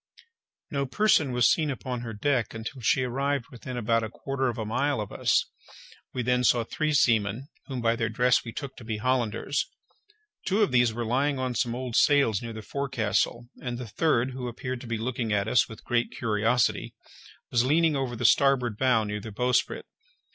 No 0.71 0.87
person 0.87 1.31
was 1.31 1.47
seen 1.47 1.69
upon 1.69 2.01
her 2.01 2.11
decks 2.11 2.55
until 2.55 2.81
she 2.81 3.03
arrived 3.03 3.49
within 3.51 3.77
about 3.77 4.01
a 4.03 4.09
quarter 4.09 4.47
of 4.47 4.57
a 4.57 4.65
mile 4.65 4.99
of 4.99 5.11
us. 5.11 5.45
We 6.11 6.23
then 6.23 6.43
saw 6.43 6.63
three 6.63 6.91
seamen, 6.91 7.49
whom 7.67 7.81
by 7.81 7.95
their 7.95 8.09
dress 8.09 8.43
we 8.43 8.51
took 8.51 8.75
to 8.77 8.83
be 8.83 8.97
Hollanders. 8.97 9.67
Two 10.47 10.63
of 10.63 10.71
these 10.71 10.91
were 10.91 11.05
lying 11.05 11.37
on 11.37 11.53
some 11.53 11.75
old 11.75 11.95
sails 11.95 12.41
near 12.41 12.51
the 12.51 12.63
forecastle, 12.63 13.47
and 13.61 13.77
the 13.77 13.87
third, 13.87 14.31
who 14.31 14.47
appeared 14.47 14.81
to 14.81 14.87
be 14.87 14.97
looking 14.97 15.31
at 15.31 15.47
us 15.47 15.69
with 15.69 15.83
great 15.83 16.09
curiosity, 16.11 16.95
was 17.51 17.63
leaning 17.63 17.95
over 17.95 18.15
the 18.15 18.25
starboard 18.25 18.79
bow 18.79 19.03
near 19.03 19.19
the 19.19 19.31
bowsprit. 19.31 19.85